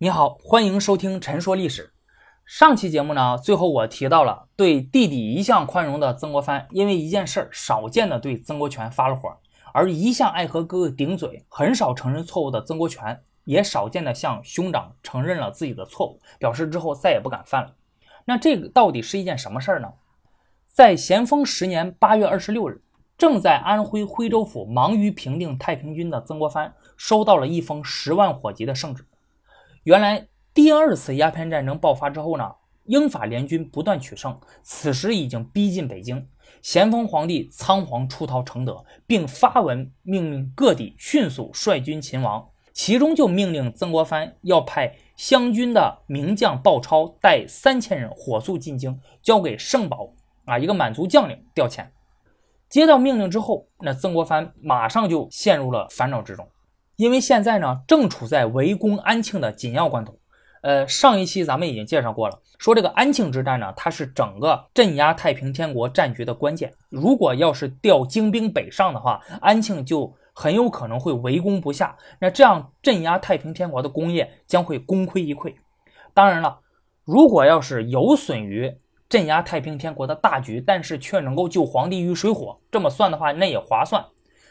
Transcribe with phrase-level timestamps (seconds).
[0.00, 1.86] 你好，欢迎收听《陈说历史》。
[2.46, 9.36] 上期节目呢，最后我提到了对弟弟一向宽容的曾国藩，因为一件事儿，少见的对曾国荃发了火。
[9.72, 17.74] 而一向爱和哥哥顶嘴、很少承认错误的曾国荃，也少见的向兄长承认了自己的错误，表示之后再也不敢犯了。
[18.24, 19.88] 那这个到底是一件什么事儿呢？
[20.68, 22.80] 在咸丰十年八月二十六日，
[23.16, 29.04] 正在安徽徽州府忙于平定太平军的曾国藩，收到了一封十万火急的圣旨。
[29.88, 36.28] 原来第二次鸦片战争爆发之后呢，英法联军不断取胜，此时已经逼近北京。
[36.60, 50.12] 咸丰皇帝仓皇出逃承德，并发文命令各地迅速率军勤王，其中就命令曾国藩要派湘军的名将鲍超带三千人火速进京，交给盛宝
[50.44, 51.86] 啊一个满族将领调遣。
[52.68, 56.46] 接到命令之后，那曾国藩马上就陷入了烦恼之中。
[56.98, 60.18] 因为现在呢，正处在围攻安庆的紧要关头。
[60.62, 66.74] 呃，上一期咱们已经介绍过了，说这个安庆之战呢，它是整个镇压太平天国战局的关键。
[66.88, 71.96] 如果要是调精兵北上的话，安庆就很有可能会围攻不下。
[72.20, 75.54] 那这样镇压太平天国的功业将会功亏一篑。
[76.12, 76.58] 当然了，
[77.04, 78.76] 如果要是有损于
[79.08, 84.04] 镇压太平天国的大局，但是却能够救皇帝于水火，这么算的话，那也划算。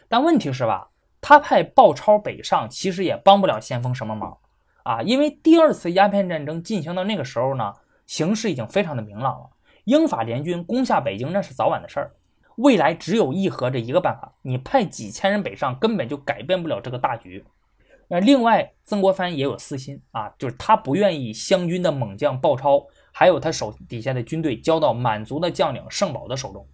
[0.07, 0.87] 但问题是吧？
[1.19, 4.37] 他派鲍超北上，其实也帮不了先锋什么忙
[4.83, 5.01] 啊！
[5.01, 7.73] 因为第二次鸦片战争进行到那个时候呢，
[8.05, 9.49] 形势已经非常的明朗了。
[9.85, 12.11] 英法联军攻下北京，那是早晚的事儿。
[12.57, 17.43] 未来只有议和这一个办法，你派几千人北上，根本就改变不了这个大局。
[18.07, 26.65] 那另外，曾国藩也有私心啊，就是他不愿意湘军的猛将鲍超，还有他手底下的军队交到满族的将领盛宝的手中，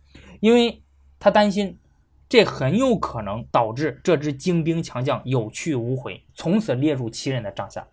[0.42, 0.84] 因为
[1.18, 1.80] 他担心。
[2.30, 7.88] 这很有可能导致这支精兵强将有去无回，从此列入七人的帐下。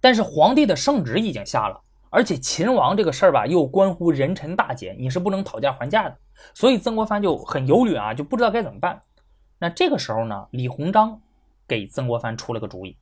[0.00, 6.16] 但是皇帝的圣旨已经下了，而且秦王这个事儿吧，又关乎人臣大节，你是不能讨价还价的。
[6.54, 9.00] 所以曾国藩就很忧虑啊，就不知道该怎么办。
[9.58, 11.20] 那这个时候呢，李鸿章
[11.66, 12.96] 给曾国藩出了个主意，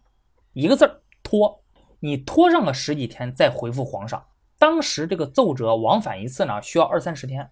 [0.53, 1.61] 一个字儿拖。
[2.01, 4.25] 你拖上个十几天再回复皇上。
[4.59, 7.51] 当时这个奏折往返一次呢，需要二三十天。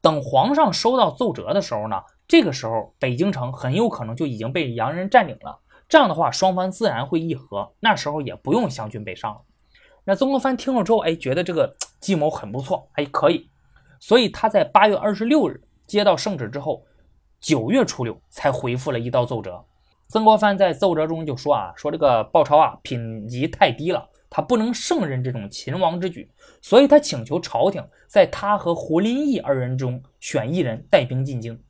[0.00, 2.00] 等皇上收到奏折的时候呢？
[2.30, 5.58] 这个时候，北京城很有可能就已经被洋人占领了。
[5.88, 9.40] 这样的话，双方自然会议和，那时候也不用湘军北上了。
[10.04, 13.50] 那曾国藩听了之后，哎，觉得这个计谋很不错，哎，可以。
[13.98, 16.84] 所以他在八月二十六日接到圣旨之后，
[17.40, 19.64] 九月初六才回复了一道奏折。
[20.06, 26.30] 曾国藩在奏折中就说啊，说这个鲍超啊品级太低了，他不能胜任这种秦王之举，
[26.62, 31.60] 所以他请求朝廷在他和胡林翼二人中选一人带兵进京。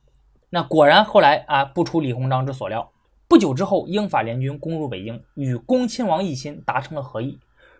[0.53, 2.91] 那果然，后来啊，不出李鸿章之所料，
[3.29, 7.39] 不久之后，英法联军攻入北京，与恭亲王奕欣达成了和议。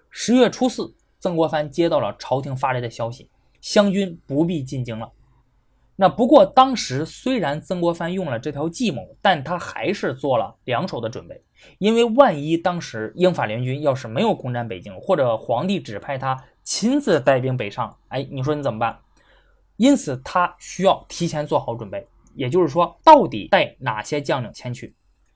[0.10, 3.30] 十月初四，曾国藩接到了朝廷发来的消息，
[3.60, 5.12] 湘军不必进京了。
[5.98, 11.44] 那不过当时虽然曾国藩用了这条计谋，但他还是做了两手的准备，
[11.78, 18.98] 因为万一当时英法联军要是没有攻占北京，或者皇帝指派他亲自带兵北上，哎，你说你怎么办？
[19.76, 22.08] 因此，他需要提前做好准备。
[22.36, 24.96] 也就是说，到底带哪些将领前去？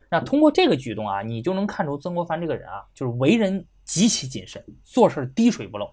[0.10, 5.90] 那通过这个举动啊，你就能看出曾国藩这个人啊，就是为人极其谨慎，做事滴水不漏。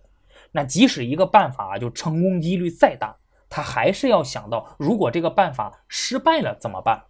[0.53, 3.17] 那即使一个办法啊，就成功几率再大，
[3.49, 7.03] 他还是要想到，如果这个办法失败了怎么办？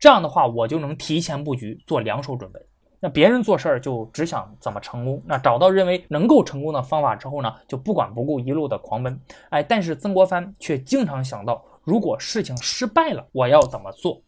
[0.00, 2.60] 这样的话，我就能提前布局，做两手准备。
[2.98, 9.18] 那别人做事儿就只想怎么成功，那找到认为能够成功的方法之后呢，就不管不顾，一路的狂奔。
[9.50, 11.64] 哎，但是曾国藩却经常想到。
[11.82, 14.22] 如果事情失败了，我要怎么做？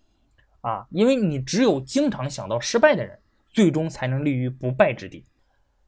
[0.63, 3.19] 啊，因为你只有经常想到失败的人，
[3.53, 5.27] 最终才能立于不败之地。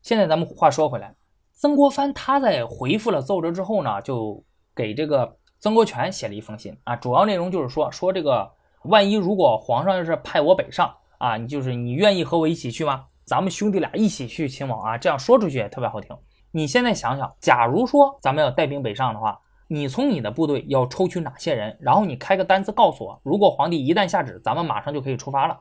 [0.03, 1.15] 现在咱们话说回来，
[1.53, 4.45] 曾国藩他在回复了奏折之后呢，就
[4.75, 8.51] 给这个曾国荃写了一封信啊，主要内容就是说说这个
[8.83, 13.07] 万一如果皇上要是派我北上啊，你就是你愿意和我一起去吗？
[13.25, 16.17] 咱们兄弟俩一起去秦王啊，这样说出去也特别好听。
[16.51, 19.41] 你现在想想，假如说咱们要带兵北上的话。
[19.67, 23.21] 你从你的部队要抽取哪些人，然后你开个单子告诉我。
[23.23, 25.61] 如果皇帝一旦下旨，咱们马上就可以出发了。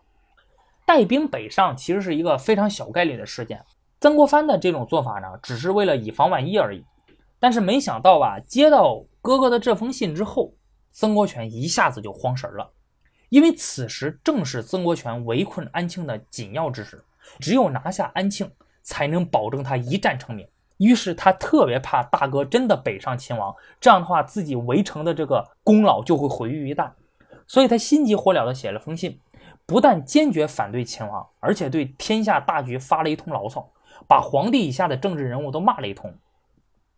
[0.85, 3.63] 带兵北上其实是一个非常小概率的事件。
[4.01, 6.83] 曾国藩的这种做法呢，只是为了以防万一而已。
[7.39, 10.53] 但是没想到吧，接到哥哥的这封信之后，
[10.91, 12.69] 曾国荃一下子就慌神了，
[13.29, 17.03] 因为此时正是曾国荃围困安庆的紧要之时，
[17.39, 18.51] 只有拿下安庆，
[18.81, 20.45] 才能保证他一战成名。
[20.83, 26.91] 于是他特别怕大哥真的北上秦王，这样的话自己围城的这个功劳就会毁于一旦，
[27.47, 29.21] 所以他心急火燎的写了封信，
[29.65, 33.71] 不但坚决反对秦王，而且对天下大局发了一通牢骚，
[34.09, 36.13] 把皇帝以下的政治人物都骂了一通。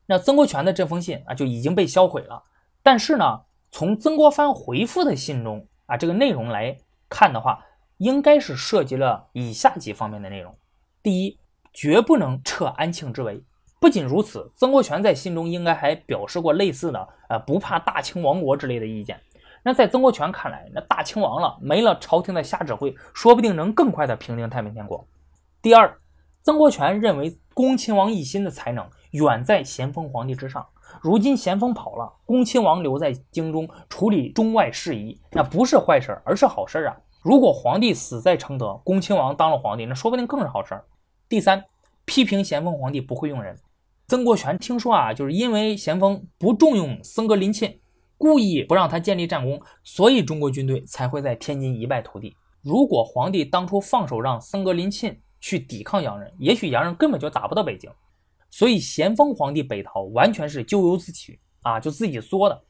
[0.08, 2.44] 那曾国荃的这封信啊就已经被销毁了。
[2.81, 6.78] 但是呢，从曾国藩回复的信中啊这个内容来
[7.10, 7.66] 看的话，
[7.98, 10.56] 应该是涉及了以下几方面的内容。
[11.04, 11.40] 第一，
[11.72, 13.44] 绝不能撤安庆之围。
[13.80, 19.19] 不仅如此，曾国荃在信中应该还表示过类似的呃不怕大清亡国之类的意见。
[19.63, 25.07] 那在曾国荃看来，那大清亡了，没了朝廷的瞎指挥，说不定能更快的平定太平天国。
[25.62, 26.00] 第二，
[26.44, 30.66] 曾国荃认为恭亲王奕欣的才能远在咸丰皇帝之上。
[31.01, 36.95] 如今咸丰跑了，恭亲王留在京中处理中外事宜，那不是坏事，而是好事啊。
[37.24, 40.80] 如果皇帝死在承德，恭亲王当了皇帝，那说不定更是好事。
[41.28, 41.66] 第三，
[42.06, 43.57] 批评咸丰皇帝不会用人。
[44.07, 47.80] 曾国荃听说啊，就是因为咸丰不重用僧格林沁，
[48.18, 52.36] 故意不让他建立战功，所以中国军队才会在天津一败涂地。
[52.62, 57.90] 如果皇帝当初放手让僧格林沁去抵抗洋人，也许洋人根本就打不到北京。
[58.52, 62.63] 所以咸丰皇帝北逃完全是咎由自取啊，就自己作的。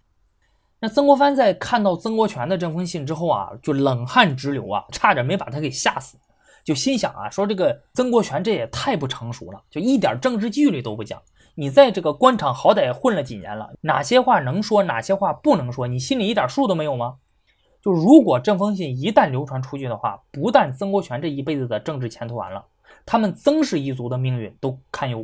[0.79, 6.17] 那曾国藩在看到曾国荃的这封信之后啊，就冷汗直流啊，差点没把他给吓死。
[6.65, 11.21] 就心想啊，说这个曾国荃这也太不成熟了，就一点政治纪律都不讲。
[11.53, 17.17] 你在这个官场好歹混了几年了，哪些话能说，哪些话不能说，你心里一点数都没有吗？
[17.83, 22.65] 就如果这封信一旦流传出去的话，不但曾国荃这一辈子的政治前途完了，
[23.05, 25.23] 他们曾氏一族的命运都堪忧。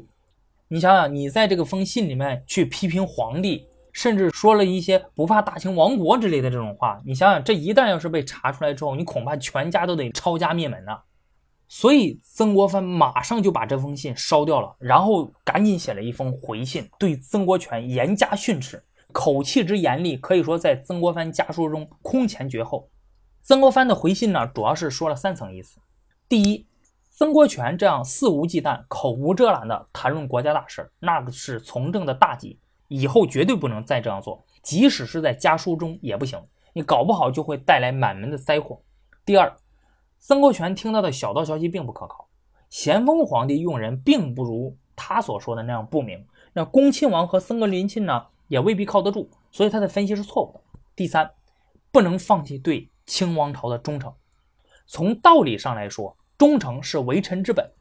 [0.68, 10.98] 你想想，你在这个封信里面去批评皇帝，甚至说了一些不怕大清亡国之类的这种话，你想想，这一旦要是被查出来之后，你恐怕全家都得抄家灭门呐。
[11.74, 18.84] 所以曾国藩马上就把这封信烧掉了，然后赶紧写了一封回信，对曾国荃严加训斥，
[19.14, 22.90] 口气之严厉，可以说在曾国藩家书中空前绝后。
[23.42, 25.80] 曾国藩的回信呢，主要是说了三层意思：
[26.28, 26.68] 第一，
[27.10, 32.60] 曾国荃这样肆无忌惮、口无遮拦的谈论国家大事，那个是从政的大忌，
[32.90, 36.38] 以后绝对不能再这样做，即使是在家书中也不行，
[36.74, 38.82] 你搞不好就会带来满门的灾祸。
[39.24, 39.56] 第二。
[40.24, 42.30] 曾国荃听到的小道消息并不可靠，
[42.70, 46.24] 咸丰皇帝用人并不如他所说的那样不明。
[46.54, 50.62] 那恭亲王和僧格林沁呢，也未必靠得住，所以他的分析是错误的。
[50.96, 51.32] 第三，
[51.92, 54.14] 不能放弃对清王朝的忠诚。
[54.86, 57.72] 从道理上来说，忠诚是为臣之本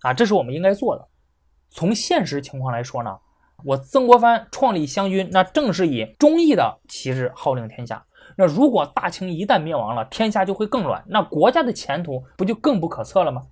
[0.00, 1.08] 啊，这是我们应该做的。
[1.70, 3.18] 从现实情况来说呢，
[3.64, 8.04] 我曾国藩创立湘军，那正是以忠义的旗帜号令天下。
[8.36, 13.46] 那如果大清一旦灭亡了，天下就会更乱，那国家的前途不就更不可测了吗？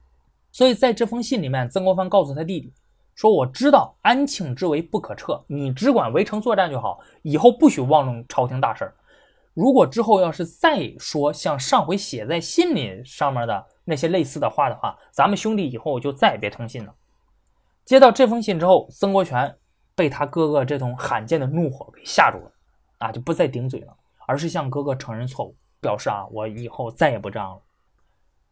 [0.53, 2.73] 所以在这封信里面，曾国藩告诉他弟弟
[3.15, 8.95] 说：“我知道安庆之围不可撤，你只管围城作战就好，以后不许妄动朝廷大事儿。
[9.55, 16.95] 如果之后要是再说像上回写在信里上面的那些类似的话的话，咱们兄弟以后就再也别通信了。”
[17.85, 19.57] 接到这封信之后，曾国荃
[19.95, 22.53] 被他哥哥这种罕见的怒火给吓住了，
[22.99, 23.97] 啊，就不再顶嘴了。
[24.27, 27.63] 而是向哥哥承认错误，表示啊，我以后再也不这样了。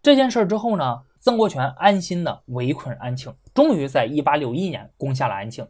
[0.03, 5.67] 这件事之后呢，曾国荃安心的围困安庆，终于在1861年攻下了安庆。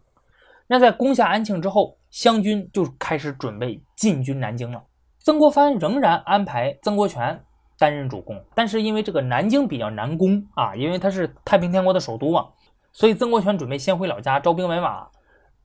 [0.66, 4.82] 那在攻下安庆之后，湘军就开始准备进军南京了。
[5.18, 7.44] 曾国藩仍然安排曾国荃
[7.78, 12.48] 担任主攻，但是因为这个南京比较难攻啊，因为它是太平天国的首都嘛，
[12.92, 15.06] 所以曾国荃准备先回老家招兵买马。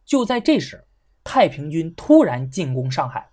[0.03, 0.85] 就在这时，
[1.23, 3.29] 太平军突然进攻上海。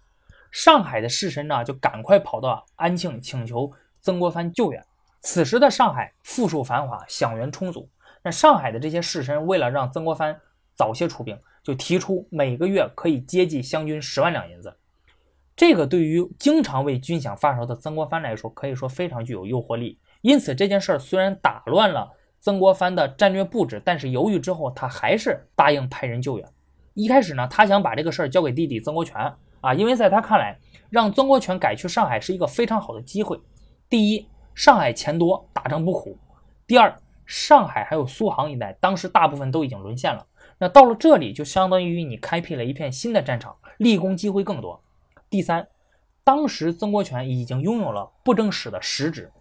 [0.55, 3.69] 上海的士绅呢，就赶快跑到安庆请求
[4.01, 4.81] 曾国藩救援。
[5.21, 7.89] 此时的上海富庶繁华，饷源充足。
[8.23, 10.41] 那上海的这些士绅为了让曾国藩
[10.77, 14.73] 早些出兵，就提出每个月可以接济湘军十万两银子。
[15.57, 19.99] 这个对于经常为军饷发愁的曾国藩来说，可以说非常具有诱惑力。
[20.21, 22.09] 因此这件事儿虽然打乱了
[22.39, 26.49] 曾国藩的战略布置，但是犹豫之后，他还是答应派人救援。
[26.95, 29.35] 一开始呢，他想把这个事儿交给弟弟曾国荃。
[29.65, 30.59] 啊，因为在他看来，
[30.91, 33.41] 让曾国荃改去上海是一个非常好的机会。
[33.89, 36.19] 第一，上海钱多，打仗不苦；
[36.67, 36.95] 第二，
[37.25, 40.27] 上海还有苏杭一带，当时大部分都已经沦陷了。
[40.59, 44.79] 那到了这里，就相当于你开辟了一片新的战场，立功机会更多。
[45.31, 45.67] 第三，
[46.23, 49.33] 当时曾国荃已经拥有了布政使的实职，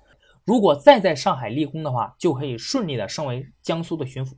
[0.45, 4.31] 如果再在上海立功的话，就可以顺利的升为江苏的巡抚。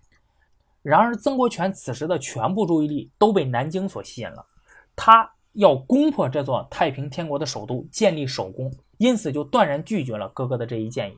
[0.81, 4.47] 然而，曾国荃此时的全部注意力都被南京所吸引了，
[4.95, 5.34] 他。
[5.55, 11.17] 要攻破这座太平天国的首都，建立首功，因此就断然拒绝了哥哥的这一建议。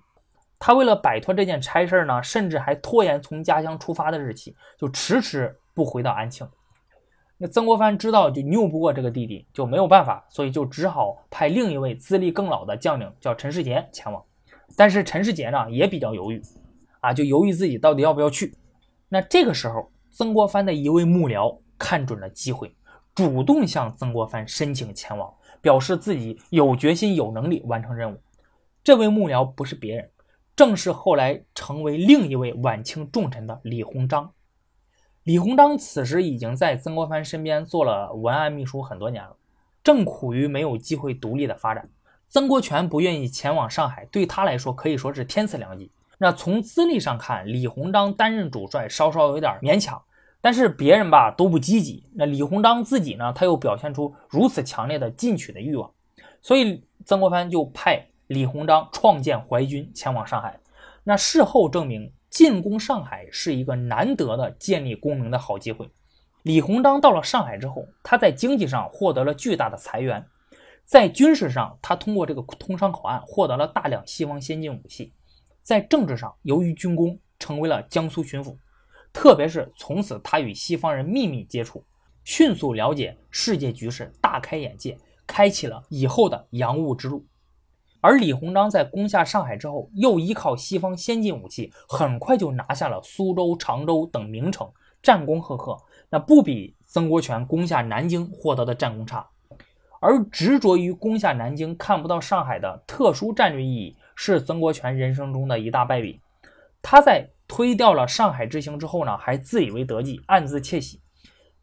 [0.59, 6.47] 他为了摆脱这件差事呢，甚至还拖延从家乡出发的日期，就迟迟不回到安庆。
[7.37, 14.23] 那曾国藩知道就拗不过这个弟弟，就没有办法，所以就只好派另一位资历更老的将领叫陈世杰前往，
[14.75, 16.41] 但是陈世杰呢也比较犹豫，
[17.01, 18.55] 啊，就犹豫自己到底要不要去。
[19.09, 22.75] 那这个时候，曾国藩的一位幕僚看准了机会，
[23.17, 28.21] 主动向曾国藩申请前往，表示自己有决心、有能力完成任务。
[28.83, 30.11] 这位幕僚不是别人，
[30.55, 34.31] 正是后来成为另一位晚清重臣的李鸿章。
[35.23, 39.35] 李鸿章此时已经在曾国藩身边做了文案秘书很多年了，
[39.83, 41.89] 正苦于没有机会独立的发展。
[42.29, 45.91] 曾国荃不愿意前往上海，对他来说可以说是天赐良机。
[46.19, 49.99] 那从资历上看，李鸿章担任主帅稍稍有点勉强，
[50.39, 52.03] 但是别人吧都不积极。
[52.15, 55.91] 那李鸿章自己呢，他又表现出如此强烈的进取的欲望，
[56.41, 60.59] 所以曾国藩就派李鸿章创建淮军前往上海。
[61.03, 65.89] 那事后证明，进攻上海是一个难得的建立功名的好机会。
[66.43, 70.25] 李鸿章到了上海之后，他在经济上获得了巨大的财源。
[70.85, 75.11] 在军事上，他通过这个通商口岸获得了大量西方先进武器；
[75.61, 78.55] 在政治上，由于军功，成为了江苏巡抚。
[79.19, 81.83] 特别是从此，他与西方人秘密接触，
[82.23, 84.95] 迅速了解世界局势，大开眼界，
[85.25, 87.25] 开启了以后的洋务之路。
[87.99, 94.71] 而李鸿章在攻下上海之后，又依靠西方先进武器，很快就拿下了苏州、常州等名城，
[95.01, 95.75] 战功赫赫。
[96.11, 99.27] 那不比曾国荃攻下南京获得的战功差。
[99.99, 106.21] 而执着于攻下南京，看不到上海的特殊战略意义，是曾国荃人生中的一大败笔。
[106.83, 111.01] 他在推掉了上海之行之后呢，还自以为得计，暗自窃喜。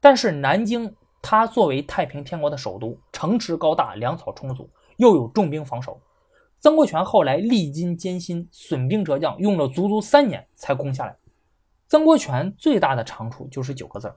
[0.01, 6.01] 但是南京，它作为太平天国的首都，城池高大，粮草充足，又有重兵防守。
[6.59, 11.15] 曾国荃后来历经艰辛，损兵折将，用了足足三年才攻下来。
[11.87, 14.17] 曾国荃最大的长处就是九个字儿：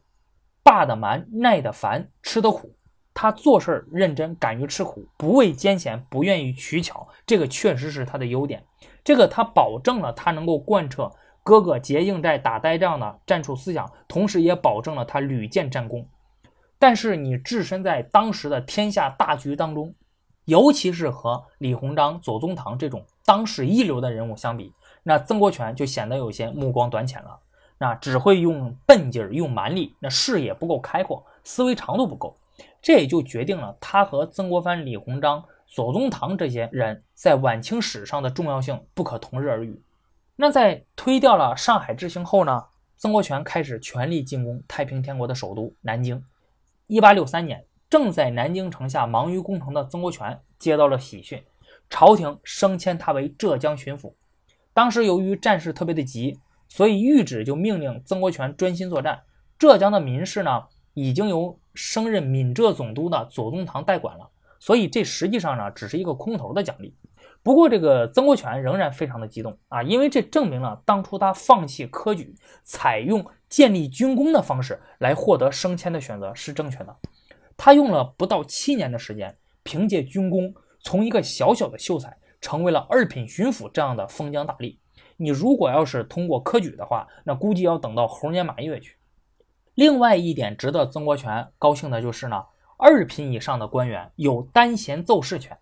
[0.64, 2.74] 霸得蛮，耐得烦，吃得苦。
[3.14, 8.64] 他做事认真，敢于吃苦，不畏艰险，不愿意取巧，这个确实是他的优点。
[9.04, 11.12] 这个他保证了他能够贯彻
[11.48, 16.06] “哥哥结硬寨打呆仗”的战术思想，同时也保证了他屡建战功。
[16.78, 19.96] 但是你置身在当时的天下大局当中，
[20.44, 24.74] 尤其是和李鸿章、左宗棠这种当时一流的人物相比，
[25.04, 27.40] 那曾国荃就显得有些目光短浅了。
[27.78, 32.38] 那只会用笨劲儿，用蛮力，那视野不够开阔，思维长度不够。
[32.82, 39.82] 这也就决定了他和曾国藩、李鸿章、左宗棠这些人在晚清史上的重要性不可同日而语。
[40.40, 42.64] 那在推掉了上海之行后呢？
[42.96, 46.24] 曾国荃开始全力进攻太平天国的首都南京。
[46.86, 51.44] 一八六三年，正在南京城下忙于攻城的曾国荃接到了喜讯，
[51.90, 54.14] 朝廷升迁他为浙江巡抚。
[54.74, 56.40] 当时由于战事特别的急，
[56.70, 59.24] 所以谕旨就命令曾国荃专心作战。
[59.58, 60.64] 浙江的民事呢？
[60.94, 64.28] 已经由升任闽浙总督的左宗棠代管了，
[64.60, 66.96] 所以这实际上呢只是一个空头的奖励。
[67.48, 72.36] 不过这个曾国荃仍然非常的激动啊，因为这证明了当初他放弃科举，
[72.66, 76.94] 采用建立军功的方式来获得升迁的选择是正确的。
[77.56, 84.78] 他用了不到七年的时间，凭借军功从一个小小的秀才成为了二品巡抚这样的封疆大吏。
[85.16, 88.98] 你如果要是通过科举的话，那估计要等到猴年马月去。
[89.74, 92.44] 另外一点值得曾国荃高兴的就是呢，
[92.78, 95.58] 二品以上的官员有单衔奏事权。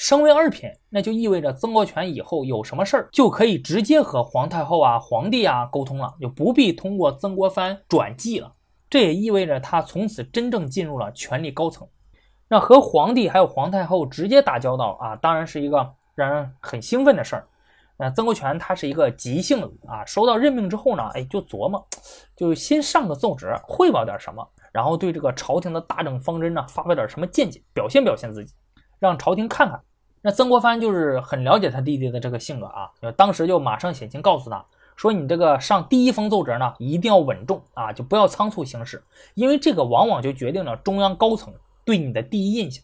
[0.00, 8.54] 升为二品，那就意味着曾国荃以后有什么事儿就可以直接和皇太后啊、皇帝啊沟通了，就不必通过曾国藩转记了。
[8.88, 11.84] 这也意味着他从此真正进入了权力高层。
[12.46, 17.48] 那和皇帝还有皇太后直接打交道啊，当然是一个让人很兴奋的事儿。
[17.96, 21.84] 那曾国荃他是一个急性子啊，收到任命之后呢，哎，就琢磨，
[22.36, 28.54] 就先上个奏折，汇报点什么，然后对这个朝廷的大政方针呢，发表点什么见解，表现表现自己，
[29.00, 29.82] 让朝廷看看。
[30.20, 34.64] 那曾国藩就是很了解他弟弟的这个性格啊，当时就马上写信告诉他
[34.96, 39.02] 说：“你这个上第一封奏折呢，一定要稳重啊，就不要仓促行事，
[39.34, 42.82] 因为这个往往就决定了中央高层对你的第一印象。”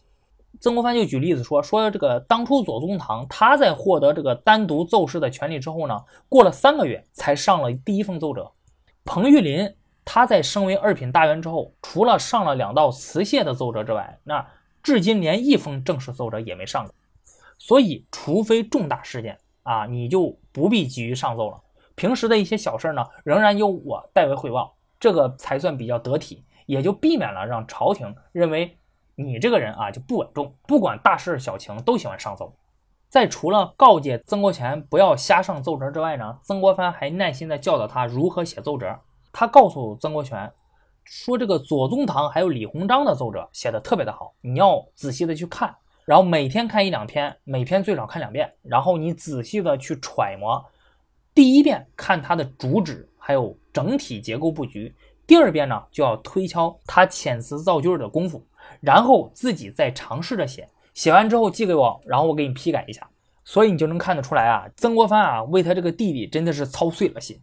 [0.61, 8.49] 曾国藩就举例子说，说这个当初左宗棠他在获得这个单独奏事的权利之后呢，过了三个月才上了第一封奏折。
[9.03, 9.75] 彭玉麟
[10.05, 14.47] 他在升为二品大员之后，除了上了两道辞谢的奏折之外，那
[14.81, 16.93] 至今连一封正式奏折也没上过。
[17.57, 21.61] 所以，除非重大事件啊，你就不必急于上奏了。
[21.95, 28.77] 平时的一些小事呢，仍然由我代为汇报，这个才算比较得体，也就避免了让朝廷认为。
[29.17, 32.53] 你这个人啊就不稳重，不管大事小情都喜欢上奏。
[33.07, 38.93] 在除了告诫曾国荃不要瞎上奏折之外呢，曾国藩还耐心地教导他如何写奏折。
[39.31, 40.51] 他告诉曾国荃
[41.05, 45.73] 说：“这个左宗棠还有李鸿章的奏折写的特别的好，你要仔细的去看。
[46.05, 50.63] 然后每天看一两篇，每篇最少看两遍，然后你仔细的去揣摩。
[51.33, 54.93] 第一遍看它的主旨，还有整体结构布局；
[55.25, 58.45] 第二遍呢，就要推敲它遣词造句的功夫，
[58.79, 60.69] 然后自己再尝试着写。
[60.93, 63.09] 写完之后寄给我，然后我给你批改一下。
[63.43, 67.41] 所以你就能看得出来啊，曾国藩啊为他这个弟弟真的是操碎了心。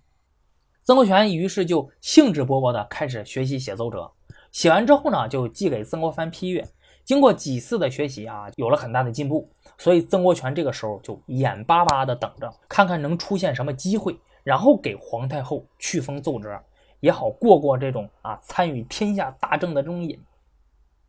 [0.84, 4.10] 曾国荃于是就兴致勃勃地开始学习写奏折，
[4.52, 6.66] 写完之后呢，就寄给曾国藩批阅。
[7.04, 9.48] 经过几次的学习啊，有了很大的进步。
[9.78, 16.62] 所以曾国荃这个时候就眼巴巴的等着，看看能出现什么机会，然后给皇太后去封奏折，
[17.00, 20.20] 也好过过这种啊参与天下大政的这种瘾。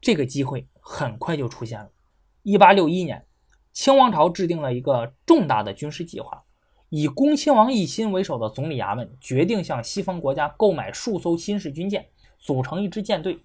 [0.01, 1.89] 这个机会很快就出现了。
[2.41, 3.25] 一八六一年。
[3.71, 6.43] 清王朝制定了一个重大的军事计划，
[6.89, 12.05] 以恭亲王奕欣为首的总理衙门决定向西方国家购买数艘新式军舰，
[12.37, 13.43] 组成一支舰队。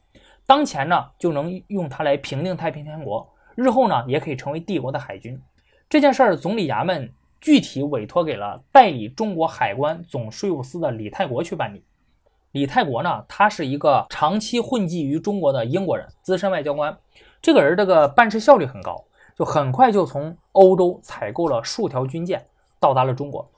[0.48, 3.22] 当前呢，就能用它来平定太平天国；
[3.54, 5.38] 日后呢，也可以成为帝国的海军。
[5.90, 11.84] 这件事儿，总理衙门具体委托给了代理中国海关总税务司的李泰国去办理。
[12.52, 16.96] 李泰国呢，他是一个长期混迹于中国的英国人，资深外交官。
[17.42, 19.04] 这个人这个办事效率很高。
[19.36, 22.44] 就很快就从欧洲采购了数条军舰，
[22.80, 23.48] 到达了中国。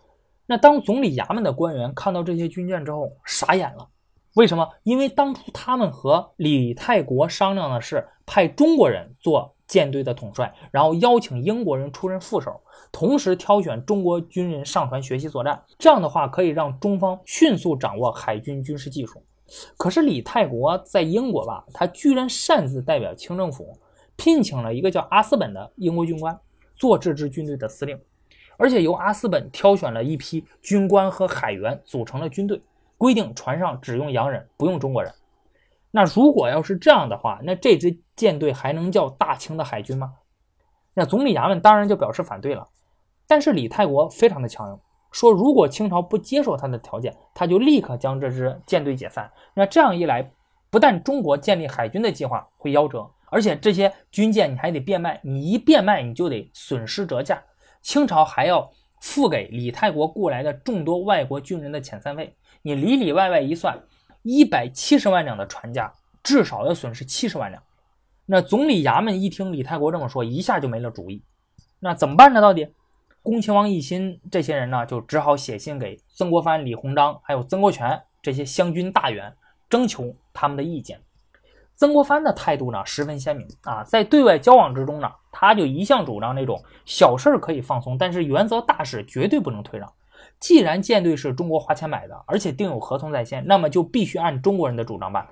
[0.44, 3.88] 那当总理衙门的官员看到这些军舰之后，傻眼了。
[4.34, 4.68] 为什么？
[4.84, 12.60] 因为当初他们和李泰国商量的是派中国人做舰队的统帅，然后邀请英国人出任副手，
[12.92, 15.60] 同时挑选中国军人上船学习作战。
[15.78, 19.22] 这样的话，可以让中方迅速掌握海军军事技术。
[19.76, 23.76] 可是李泰国在英国吧，他居然擅自代表清政府。
[24.16, 26.38] 聘请了一个叫阿斯本的英国军官
[26.74, 27.98] 做这支军队的司令，
[28.58, 32.60] 而且由阿斯本挑选了一批军官和海员组成了军队，
[33.00, 35.10] 规定船上只用洋人，不用中国人。
[35.90, 40.12] 那如果要是这样的话，那这支舰队还能叫大清的海军吗？
[40.92, 42.68] 那总理衙门当然就表示反对了。
[43.26, 44.78] 但是李泰国非常的强硬，
[45.10, 49.32] 说如果清朝不接受他的条件，他就立刻将这支舰队解散。
[49.54, 50.30] 那这样一来，
[50.68, 53.10] 不但中国建立海军的计划会夭折。
[53.30, 57.42] 而且这些军舰你还得变卖，你一变卖你就得损失折价。
[57.80, 58.70] 清朝还要
[59.00, 63.78] 付给李泰国雇来的众多外国军人的遣散费，你里里外外一算，
[64.22, 65.92] 一百七十万两的船价，
[66.22, 67.62] 至少要损失七十万两。
[68.26, 71.22] 那总理衙门一听李泰国这么说，一下就没了主意。
[71.78, 72.40] 那怎么办呢？
[72.40, 72.68] 到底，
[73.22, 79.34] 恭亲王奕欣这些人呢，就只好写信给曾国藩、李鸿章还有曾国荃这些湘军大员，
[79.68, 81.00] 征求他们的意见。
[81.74, 89.90] 曾国藩的态度呢十分鲜明啊，在对外交往之中呢，他就一向主张那种小事儿可以放松，但是原则大事绝对不能退让。
[90.40, 95.26] 既然舰队是中国花钱买的，而且订有合同在先，那么就必须按中国人的主张办。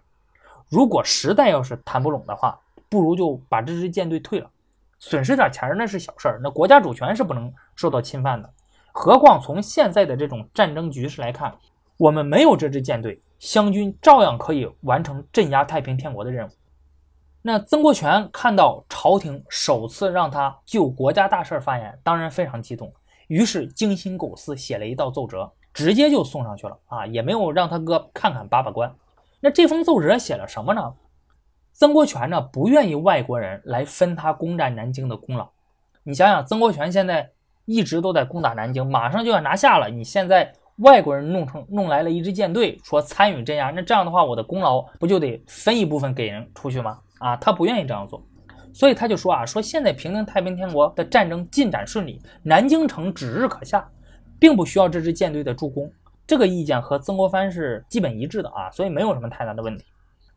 [0.68, 4.50] 如果实在要是谈不拢的话，不如就把这支舰队退了，
[4.98, 8.48] 损失点钱那是小事儿，那国家主权是不能受到侵犯的。
[8.92, 11.56] 何况从现在的这种战争局势来看，
[11.96, 13.20] 我们没有这支舰队。
[13.38, 16.50] 湘军照样可以完成镇压太平天国的任务。
[17.40, 22.92] 那曾国荃看到朝廷首次让他就国家大事发言，当然非常激动，
[23.28, 28.92] 于是精心构思写了一道奏折，直接就送上去了啊，也没有让他哥看看把把关。
[29.40, 30.92] 那这封奏折写了什么呢？
[31.72, 35.48] 曾国荃呢不愿意外国人来分他攻占南京的功劳。
[36.02, 37.30] 你想想，曾国荃现在
[37.64, 40.52] 一直都在攻打南京，马上就要拿下了，你现在。
[40.78, 47.00] 外国人弄成弄来了一支舰队，说参与镇压，那这样的话，我的功劳不就得分一部分给人出去吗？
[47.18, 48.22] 啊，他不愿意这样做，
[48.72, 53.88] 所以他就说啊，说现在平定太平天国的战争进展顺利，南京城指日可下，
[54.38, 55.90] 并不需要这支舰队的助攻。
[56.26, 59.84] 这个意见和曾国藩是基本一致的啊，所以没有什么太大的问题。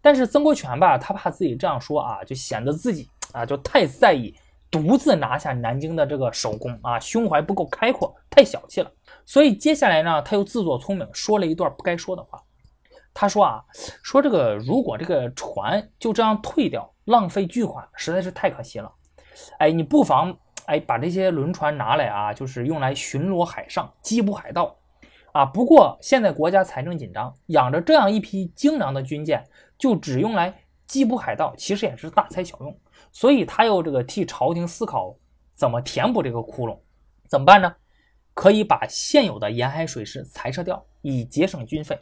[0.01, 4.33] 但是曾国荃吧，他怕自己这样说啊，就显得自己啊就太在意
[4.71, 8.89] 独自拿下南京的这个首功啊，胸怀不够开阔，太小气了。
[9.25, 12.41] 所以接下来呢，他又自作聪明，说了一段不该说的话。
[13.13, 13.63] 他说啊，
[14.03, 18.91] 说这个如果这个船就这样退掉，浪费巨款，实在是太可惜了。
[19.59, 24.75] 哎，你不妨哎把这些轮船拿来啊，就是用来巡逻海上，缉捕海盗
[25.33, 25.45] 啊。
[25.45, 29.43] 不过现在国家财政紧张，养着这样一批精良的军舰，
[29.77, 30.53] 就只用来
[30.87, 32.77] 缉捕海盗，其实也是大材小用。
[33.11, 35.15] 所以他又这个替朝廷思考
[35.53, 36.79] 怎么填补这个窟窿，
[37.27, 37.75] 怎么办呢？
[38.33, 41.99] 可以把现有的沿海水师裁撤掉，以节省军费。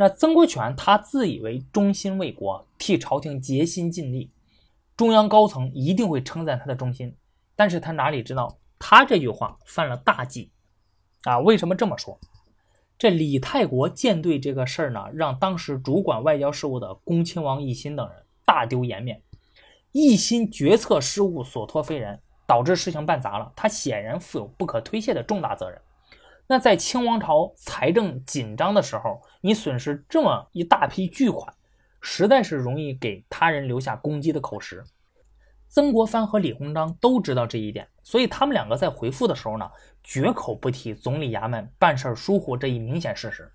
[0.00, 4.30] 那曾国荃他自以为忠心为国，替朝廷竭心尽力，
[4.96, 7.12] 中央高层一定会称赞他的忠心。
[7.56, 10.52] 但是他哪里知道，他这句话犯了大忌
[11.24, 11.40] 啊！
[11.40, 12.16] 为什么这么说？
[12.96, 19.20] 这李泰国舰队这个事儿呢，让当时主管外交事务的恭亲王奕欣等人大丢颜面。
[19.90, 23.52] 一心决策失误，所托非人，导致事情办砸了。
[23.56, 25.80] 他显然负有不可推卸的重大责任。
[26.50, 31.52] 那在清王朝财政紧张的时候，你损失这么一大批巨款，
[32.00, 34.82] 实在是容易给他人留下攻击的口实。
[35.68, 39.70] 曾国藩和李鸿章都知道这一点，所以他们两个在回复的时候呢，
[40.02, 43.52] 绝口不提总理衙门办事疏忽这一明显事实。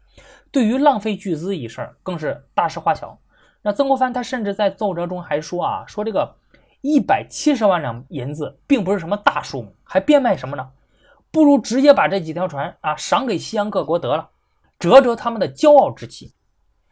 [0.52, 3.18] 对于浪费巨资一事，更是大事化小。
[3.64, 6.36] 那曾国藩他甚至在奏折中还说啊，说这个
[6.82, 10.70] 一百七十万两银子并不是什么大数目，还变卖什么呢？
[11.34, 14.30] 不如直接把这几条船啊赏给西洋各国得了，
[14.78, 16.32] 折折他们的骄傲之气。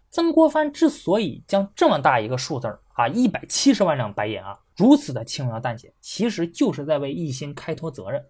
[0.09, 8.25] 曾国藩之所以将这么大一个数字啊一百七十万两白银啊如此的轻描淡写，其实就是在为一心开脱责任。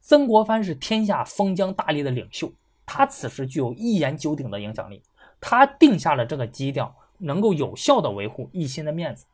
[0.00, 2.52] 曾国藩是天下封疆大吏的领袖，
[2.86, 5.02] 他此时具有一言九鼎的影响力，
[5.40, 9.26] 他定下了这个基调，能够有效的维护一心的面子。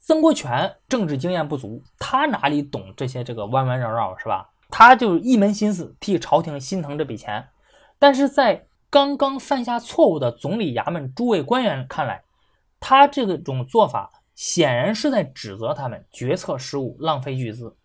[0.00, 4.50] 曾国荃政治经验不足，他哪里懂这些这个弯弯绕绕是吧？
[4.68, 7.48] 他就一门心思替朝廷心疼这笔钱，
[7.98, 12.22] 但是在刚刚犯下错误的总理衙门诸位官员看来，
[12.80, 17.76] 他这种做法显然是在指责他们决策失误、浪费巨资。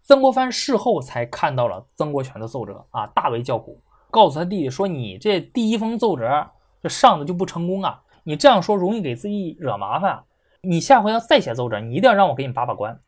[0.00, 6.50] 曾国藩事后才看到了曾国荃的奏折啊，大为叫苦，告诉他弟弟说：“你这第一封奏折
[6.82, 10.24] 这上的就不成功啊，你这样说容易给自己惹麻烦，
[10.60, 13.00] 你下回要再写奏折，你一定要让我给你把把关。”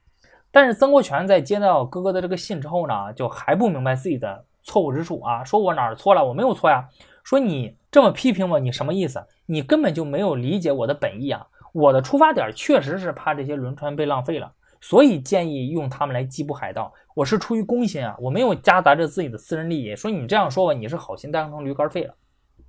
[0.56, 6.24] 但是曾国荃在接到哥哥的这个信之后呢，就还不明白自己的错误之处啊，说我哪儿错了？
[6.24, 6.88] 我没有错呀。
[7.22, 9.22] 说你这么批评我，你什么意思？
[9.44, 11.46] 你根本就没有理解我的本意啊。
[11.74, 16.90] 我的出发点确实是怕这些轮船被浪费了，所以建议用他们来缉捕海盗。
[17.14, 19.94] 我是出于公心啊，我没有夹杂着自己的私人利益。
[19.94, 22.14] 说你这样说吧，你是好心当成驴肝肺了。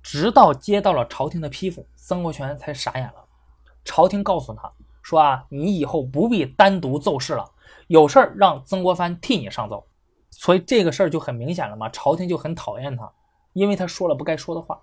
[0.02, 3.24] 直到接到了朝廷的批复，曾国荃才傻眼了。
[3.82, 4.70] 朝廷告诉他
[5.02, 7.50] 说啊，你以后不必单独奏事了。
[7.88, 9.84] 有事儿让曾国藩替你上奏，
[10.30, 11.88] 所以这个事儿就很明显了嘛。
[11.88, 13.10] 朝廷就很讨厌他，
[13.54, 14.80] 因为他说了不该说的话。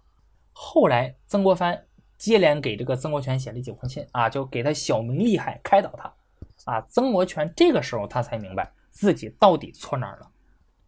[0.52, 1.86] 后来曾国藩
[2.18, 6.12] 接连给这个曾国荃写了几封信啊，就给他小明厉害，开导他。
[6.66, 10.28] 啊，曾国荃这个时候他才明白自己到底错哪儿了。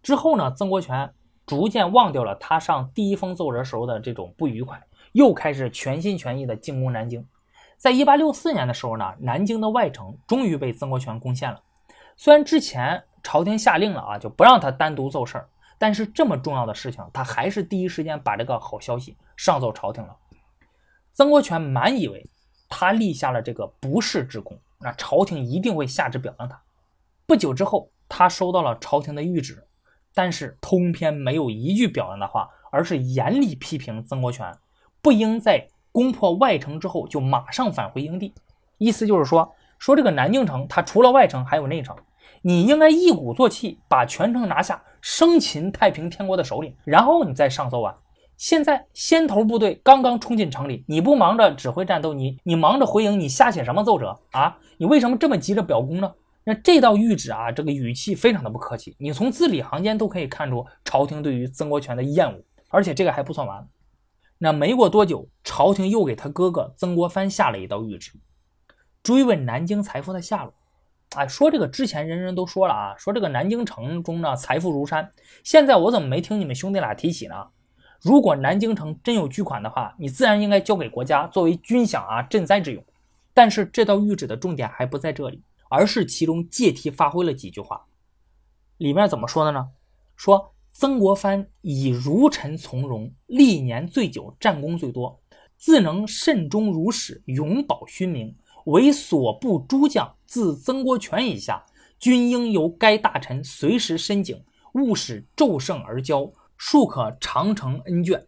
[0.02, 1.14] 之后呢，曾国荃
[1.46, 7.24] 逐渐忘掉了他上第一封奏折时候的这种不愉快，又开始全心全意的进攻南京。
[7.78, 11.62] 在一八六四年的时候呢，南京的外城终于被曾国荃攻陷了。
[12.20, 20.16] 虽然之前朝廷下令了啊，就不让他单独奏事儿，但是这么重要的事情，他还是第一时间把这个好消息上奏朝廷了。
[21.14, 22.28] 曾国荃满以为
[22.68, 26.60] 他立下了这个不世之功，那朝廷一定会下旨表扬他。
[27.28, 29.68] 不久之后，他收到了朝廷的谕旨，
[30.16, 34.52] 但是通篇没有一句表扬的话，而是严厉批评曾国荃
[35.04, 38.34] 不应在攻破外城之后就马上返回营地，
[38.80, 39.54] 意思就是说。
[39.80, 41.96] 说这个南京城，它除了外城还有内城，
[42.42, 47.96] 你应该一鼓作气把全城拿下，生擒太平天国的首领，然后你再上奏啊。
[48.38, 54.58] 现在先头部队刚刚冲进城里，你不忙着指挥战斗，你你忙着回营，你瞎写什么奏折啊？
[54.78, 56.14] 你为什么这么急着表功呢？
[56.44, 62.42] 那这道谕旨啊，这个语气非常的不客气，你从字里行间都可以看出朝廷对于曾国荃的厌恶。
[62.70, 63.68] 而且这个还不算完，
[64.38, 68.12] 那没过多久，朝廷又给他哥哥曾国藩下了一道谕旨。
[69.02, 70.54] 追问南京财富的下落，
[71.16, 75.10] 哎，说这个之前人人都说了啊，说这个南京城中呢财富如山，
[75.44, 77.36] 现在我怎么没听你们兄弟俩提起呢？
[78.02, 82.84] 如果南京城真有巨款的话，你自然应该交给国家作为军饷啊赈灾之用。
[83.34, 87.86] 但是这道谕旨的重点还不在这里，而是其中借题发挥了几句话。
[88.78, 89.70] 里面怎么说的呢？
[90.16, 95.20] 说曾国藩以儒臣从容，历年最久，战功最多，
[95.56, 98.36] 自能慎终如始，永保勋名。
[98.66, 101.66] 为所部诸将，自曾国荃以下，
[101.98, 108.26] 均应由该大臣随时申警，勿使骤盛而骄，庶可长承恩眷。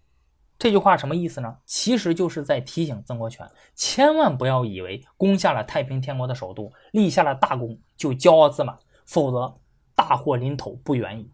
[0.57, 1.57] 这句话什么意思呢？
[1.65, 9.57] 其实就是在提醒曾国荃，千万不要以为攻下了太平天国的首都，立下了大功就骄傲自满，否则
[9.95, 11.31] 大祸临头不远矣。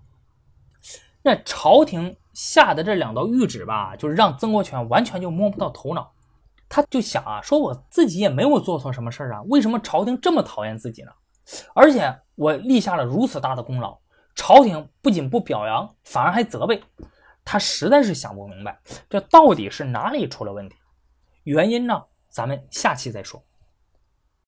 [1.23, 6.13] 那朝廷下的这两道谕旨吧，就是让曾国荃完全就摸不到头脑。
[6.67, 11.11] 他就想啊，说我自己也没有做错什么事儿啊，为什么朝廷这么讨厌自己呢？
[11.73, 13.99] 而且我立下了如此大的功劳，
[14.35, 16.81] 朝廷不仅不表扬，反而还责备，
[17.43, 20.75] 他实在是想不明白，这到底是哪里出了问题？
[21.43, 22.03] 原因呢？
[22.29, 23.41] 咱们下期再说。